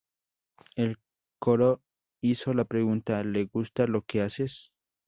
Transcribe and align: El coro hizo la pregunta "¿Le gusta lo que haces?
El 0.75 0.97
coro 1.37 1.83
hizo 2.21 2.55
la 2.55 2.65
pregunta 2.65 3.23
"¿Le 3.23 3.45
gusta 3.45 3.85
lo 3.85 4.01
que 4.01 4.21
haces? 4.23 4.71